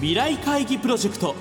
[0.00, 1.34] 未来会議プロジェクト。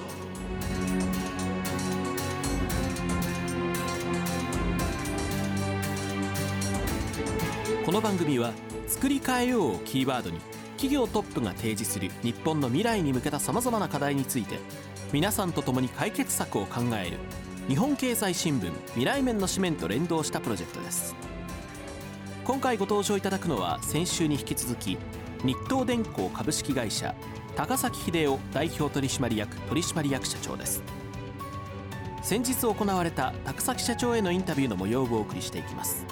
[7.85, 8.51] この番組は
[8.85, 14.59] 「作り変えよう」をキーワードに企業トップが提示する日本の未来に向けたさまざまな課題について
[15.13, 17.17] 皆さんと共に解決策を考える
[17.69, 21.15] 日本経済新聞未来面の紙面と連動したプロジェクトです。
[22.43, 24.97] 今回ご登場いただくのは先週に引き続き
[25.43, 27.15] 日東電工株式会社
[27.55, 30.83] 高崎秀夫代表取締役取締役社長です。
[32.21, 36.05] 先日行われた高崎社長へのインタビューの模様をお送りしていきます。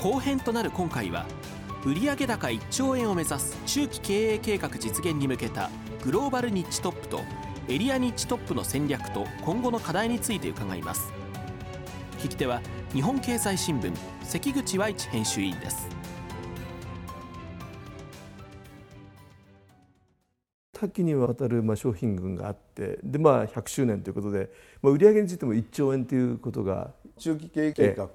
[0.00, 1.26] 後編となる今回は
[1.84, 5.70] 売上高1兆円を目指す中期経営計画実現に向けた
[6.04, 7.20] グローバルニッチトップと
[7.68, 11.12] エリアニッチトップの戦略と今後の課題について伺います。
[12.18, 12.60] 聞き手は
[12.92, 16.01] 日本経済新聞関口和一編集委員です。
[20.82, 24.50] 多岐にわたるまあ商品群があってで、まあ、100周年ということで、
[24.82, 28.06] まあ、売上についても1兆円ということが中期経営計画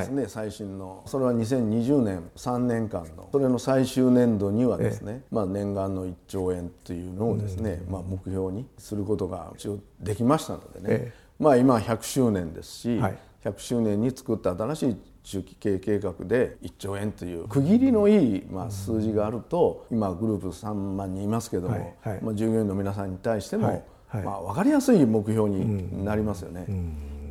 [0.00, 1.04] ですね、はい、最新の。
[1.06, 3.28] それは2020年3年間の。
[3.30, 14.96] それの最終年度にはですね、まあ、念願の1兆円というのをですね、まあ、目標にすることが一応できましたのでね、まあ、今100周年ですし、はい、100周年に作った新しい
[15.26, 26.66] 中期経営計画で1兆円という区切りのいいまあ数字があると今グループ3万人いますけども、まあ、従業員の皆さんに対してもまあ分かりやすい目標になりますよね。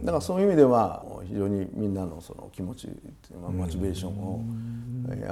[0.03, 2.89] だからそういう意味では非常にみんなのその気持ち
[3.31, 4.43] モチベーションを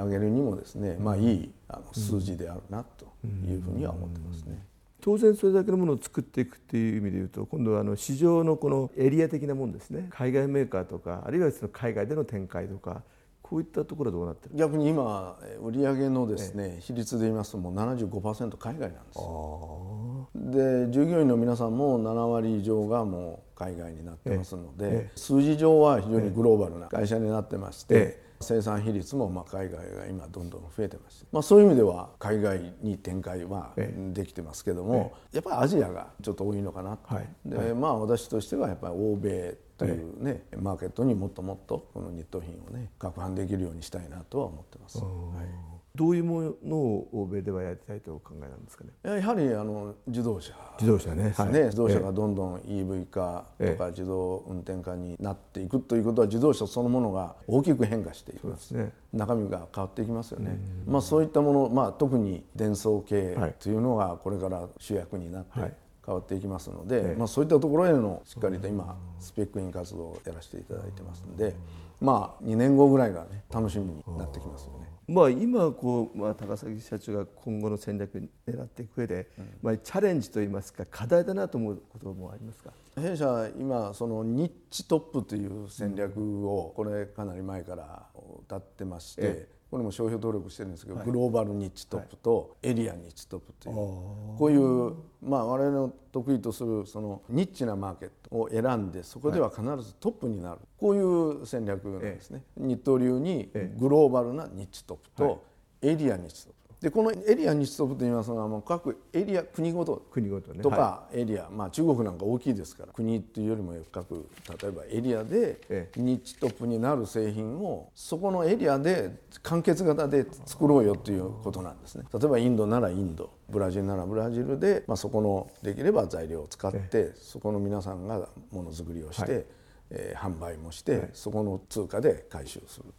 [0.02, 3.06] 上げるにもですねまあいいあの数字であるなと
[3.46, 4.73] いうふうには思ってますね。
[5.04, 10.08] 当然それだけのものを作っていくっていう意味でいうと今度はあの市場のこのエリア的なものですね。
[10.08, 13.02] 海外メーカーとかあるいはその海外での展開とか
[13.42, 14.56] こういったところはどうなってる？
[14.56, 33.72] 逆に今売上のですね、比率で言いますともう75%海外なんですで従業員の皆さんも7割以上がもう海外になってますので、数字上は非常にグローバルな会社になってまして、生産比率もまあ海外が今どんどん増えてます、まあ、そういう意味では海外に展開は
[34.12, 44.98] できてますけども、やっぱりアジアがちょっと多いのかなと、はい、でまあ私としてはやっぱり欧米というね、マーケットにもっともっとこのニット品をね拡販できるようにしたいなとは思ってます。
[44.98, 48.90] はいどういうものを欧米ではやりたいとお考えなんですかね？
[49.04, 58.72] やはりあの自動車、ね、自動車ね、はい、自動車がどんどん EV 化とか自動運転化になっていくということは自動車そのものが大きく変化していきます。
[58.72, 60.58] ね、中身が変わっていきますよね。
[60.84, 65.74] まあそういったもの、まあ特に伝送系というのがこれから主役になって、はい。
[66.06, 71.56] 変わっていきますので、まあ、そういったところへのしっかりと今スペックイン活動をやらせていただいてますので、
[71.98, 74.93] まあ2年後ぐらいがね楽しみになってきますよね。
[75.06, 82.72] まあ、今こう、まあ、高崎社長が今後の戦略に狙っていく上で、うん、まあ、チャレンジといいますか課題だなと思うこともありますか？
[82.96, 88.06] 弊社今そのニッチトップという戦略をこれかなり前から
[88.46, 102.44] 歌ってまして、これも商標登録してるんですけど、はい、グローバルニッチトップとエリアニッチトップという、こういうまあ我々の得意とするそのニッチなマーケットを選んでそこでは必ずトップになる、こういう戦略なんですね。
[102.56, 105.42] 日東流にグローバルなニッチトップと
[105.82, 114.28] エリアニッチトップでこのエリア日ソフといいますのはもう各エリア国ごと国ごと、ね、とかエリア、はい、まあ、中国なんか大きいですから国というよりも各
[114.60, 122.04] 例えばエリアでニッチトップになる製品をそこのエリアで完結型で作ろうよということなんですね。
[122.12, 129.44] 例えばインドならインドブラジルならブラジルで、まあ、そこのできれば材料を使ってそこの皆さんがものづくりをして、はい、
[129.88, 132.92] えー、販売もして、はい、そこの通貨で回収する。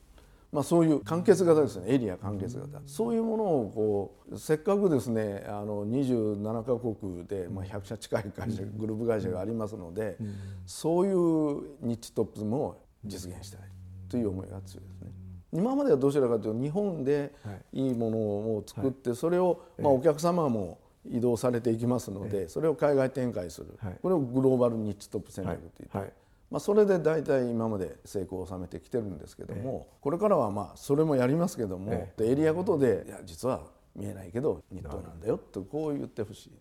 [0.55, 1.93] まあ、そういう完結型ですね。
[1.93, 2.79] エリア完結型。
[2.85, 10.17] そういうものをこうせっかくですねあの27か国で、まあ、100社近い会社グループ会社がありますので、
[10.65, 13.61] そういうニッチトップも実現したい
[14.07, 15.12] という思いが強いですね。
[15.51, 17.33] 今まではどちらかというと日本で
[17.74, 17.89] い。
[17.89, 23.77] いものを作ってそれをまあお客様も移動されていきますのでそれを海外展開する。
[24.01, 26.13] これをグローバルニッチトップ戦略と言って
[26.51, 33.62] まあ、それで大体今まで成功を収めてきてるんですけども、これからはまあそれもやりますけども、エリアごとでいや実は
[33.95, 36.51] 見えないけど日東なんだよとこう言ってほしい。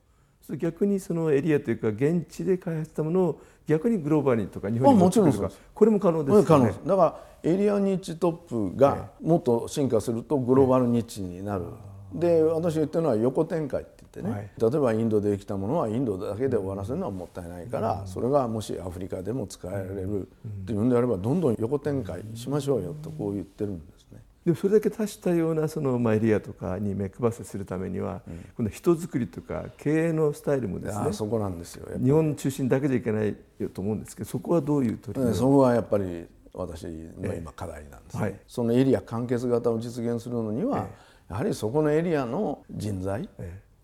[0.57, 11.65] 逆にそのエリアというか現地で開発したものを逆にグローバルにとか日本に持ってくるとかこれも可能ですか、ね、だからエリアニッチトップがもっと進化するとグローバルニッチになる。
[12.13, 13.85] で私言ってるのは横展開
[14.21, 20.89] ってね、はい、例えばインドでできたものはインドだけで終わらせるのはもったいないから、うん、それがもしアフリカでも使えられるっていうん。
[20.89, 24.23] であればどんどん横展開しましょうよとこう言ってるんですね。
[24.45, 33.35] でもそれだけ達したようなそのまあエリアとかに目配せするためには、うん、この人づくりとか経営のスタイルもですねそこなんですよ日本中心だけじゃいけない
[33.73, 40.89] と思うんですけどそこはどういう取り組み、そこはやっぱり私の今課題なんですね、はい、そのエリア完結型を実現するのには、
[41.29, 43.29] やはりそこのエリアの人材、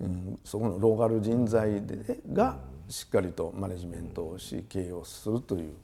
[0.00, 2.58] うん、そこのローカル人材でが
[2.88, 5.74] しっかりとマネジメントをし経営をするという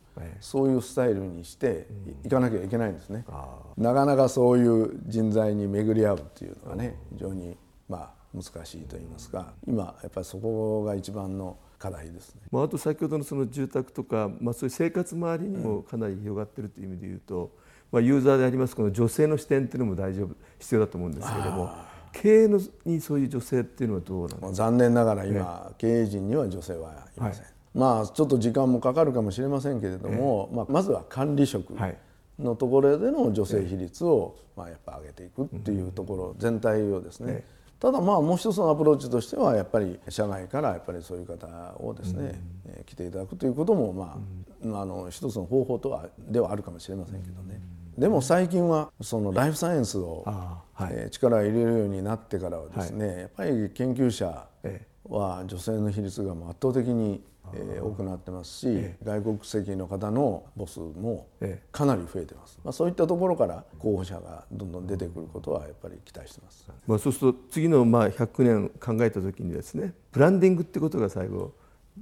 [0.41, 1.87] そういうスタイルにして
[2.25, 3.25] いかなきゃいけないんですね。
[3.77, 7.57] なかなかそういう人材に巡り合うっていうのがね非常に
[7.89, 12.43] まあ難しいと言いますか今やっぱりそこが一番の課題ですね。
[12.51, 17.53] まあ、あと先ほどのその住宅とか、まあ、そういう生活周りにもかなり広がってるという意味で言うと、
[17.93, 21.71] まあ、ユーザーでありますこの女性の視点っていうのも大丈夫必要だと思うんですけれども
[22.23, 24.53] 経営のにそういう女性っていうのはどうなんですか？
[24.53, 27.45] 残念ながら今、ね、経営陣には女性はいません。
[27.45, 27.53] はい。
[27.75, 31.75] まあちょっと時間もかかるかもしれませんけれども、まあ、まずは管理職
[32.39, 37.45] のところでの女性比率をまあやっぱ上げていくっていうところ全体をですね、
[37.79, 41.47] ただまあもう一つのアプローチとしてはやっぱり社外からやっぱりそういう方
[41.79, 42.41] をですね、
[42.79, 47.61] うん、来ていただくということもまあ、うん、あの一つの方法とはではあるかもしれませんけどね。
[47.99, 54.47] でも最近はそのライフサイエンスを、はい、えー、力を入れるようになってからはですね、はい、やっぱり研究者
[55.09, 57.23] は女性の比率が圧倒的に
[57.55, 61.29] えー、多くなってますし、え外国籍の方の母数も
[61.71, 71.53] かなり増えてます、まあ、そういったところから候補者がどんどん出てくることはやっぱり期待してます、まあ、そうすると次のまあ100年考えた時にですねブランディングってことが最後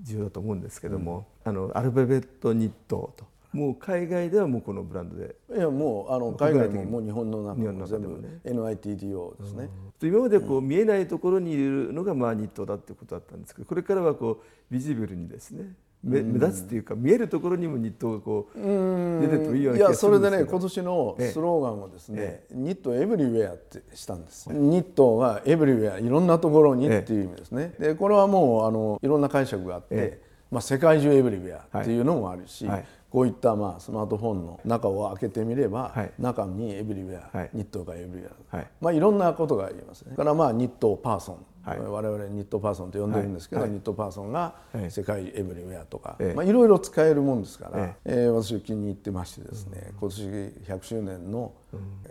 [0.02, 5.36] 重要だと思うんですけども、うん、あのアルファベットニットともう海外ではもうこのブランドで。
[5.56, 9.70] いやもうあの海外ももう日本の中も全部 NITDO ですね、
[10.02, 20.40] うん、今までこう見えないところにいるのがまあニットだってことだったんですけどこれからはこうビジブルにですね目目立つというか見えるところにもニットがこう出てるといいような気がするんですけど。
[20.40, 30.20] いやそれでね今年のスローガンをですね、ええ、ニットエブリウェアってしたんです、ニットがエブリウェアいろんなところにっていう意味ですね、でこれはもうあのいろんな解釈があって、
[30.54, 32.76] まあ、世界中エブリウェアっていうのもあるし、はい。
[32.76, 32.86] はい。
[33.10, 40.16] こういったまあスマートフォンの中を開けてみれば、はい、中にエブリウェア、はい、ニットがエブリウェア、はい、まあいろんなことが言えますね。
[40.16, 44.56] からまあニットパーソン、はい、我々ニットパーソンと呼んでるんですけど、ニットパーソンが
[44.88, 48.14] 世界エブリウェアとか、まあいろいろ使えるもんですから、ええ。
[48.26, 51.52] ー、私気に入ってましてですね、今年100周年の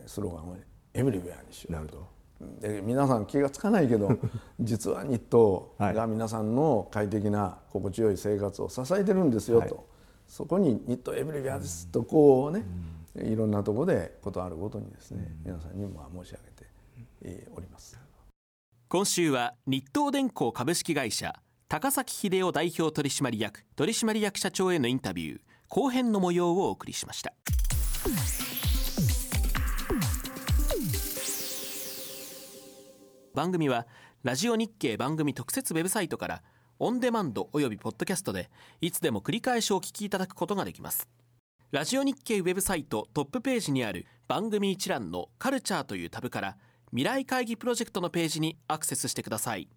[0.06, 0.58] スローガンを
[0.94, 1.74] エブリウェアにしよう。
[1.74, 2.13] なるほど
[2.60, 4.10] で皆さん気が付かないけど
[4.60, 9.88] 実はニットが皆さんの快適な心地よい生活を支えてるんですよと、
[10.28, 12.66] そこに「ニットエブリビアです」とこうね、
[13.16, 16.40] いろんなところでことあるごとにですね、皆さんにも申し上
[17.26, 17.98] げております。
[18.90, 21.34] 今週は日東電工株式会社
[21.68, 27.34] 高崎秀夫代表取締役取締役社長へのインタビュー後編の模様をお送りしました
[33.34, 33.88] 番組は
[34.24, 36.44] ラジオ日経番組特設ウェブサイトから
[36.78, 41.10] オンデマンドおよびポッドキャストでいつでも繰り返しお聞きいただくことができます。
[41.72, 46.58] ラジオ日経ウェブサイトトップページにある番組一覧のカルチャーというタブから
[46.92, 49.68] 未来会議プロジェクトのページにアクセスしてください。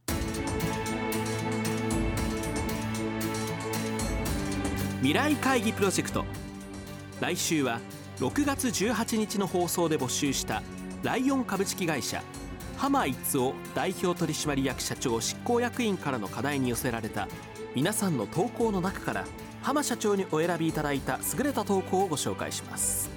[4.99, 6.27] 未来会議プロジェクト。
[7.21, 7.81] 来週は
[8.19, 10.63] 6月18日の放送で募集した
[11.03, 12.23] ライオン株式会社
[12.77, 17.27] 浜一夫代表取締役社長執行役員からの課題に寄せられた
[17.75, 19.25] 皆さんの投稿の中から
[19.63, 23.11] 浜社長にお選びいただいた優れた投稿をご紹介します。